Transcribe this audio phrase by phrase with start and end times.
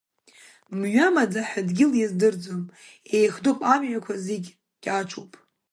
[0.77, 2.63] Мҩа маӡаҳәа дгьыл иаздырӡом,
[3.17, 4.49] еихдоуп амҩақәа зегь
[4.83, 5.31] кьаҿуп.